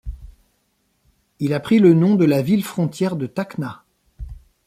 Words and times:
Il 1.37 1.53
a 1.53 1.59
pris 1.59 1.77
le 1.77 1.93
nom 1.93 2.15
de 2.15 2.25
la 2.25 2.41
ville 2.41 2.63
frontière 2.63 3.15
de 3.15 3.27
Tacna. 3.27 3.83